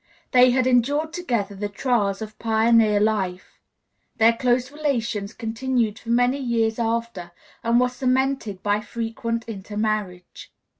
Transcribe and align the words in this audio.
They 0.31 0.49
had 0.49 0.65
endured 0.65 1.13
together 1.13 1.53
the 1.53 1.69
trials 1.69 2.23
of 2.23 2.39
pioneer 2.39 2.99
life; 2.99 3.59
their 4.15 4.33
close 4.33 4.71
relations 4.71 5.31
continued 5.31 5.99
for 5.99 6.09
many 6.09 6.39
years 6.39 6.79
after, 6.79 7.29
and 7.63 7.79
were 7.79 7.87
cemented 7.87 8.63
by 8.63 8.81
frequent 8.81 9.45
intermarriage. 9.47 10.51